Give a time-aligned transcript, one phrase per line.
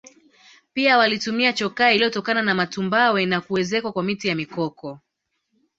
[0.73, 4.99] pia walitumia chokaa iliyotokana na matumbawe na kuezekwa kwa miti ya mikoko